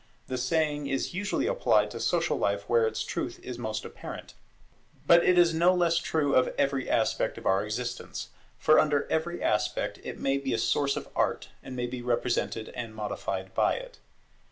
[0.25, 4.33] The saying is usually applied to social life where its truth is most apparent.
[5.05, 9.43] But it is no less true of every aspect of our existence; for under every
[9.43, 13.75] aspect it may be a source of Art, and may be represented and modified by
[13.75, 13.99] it.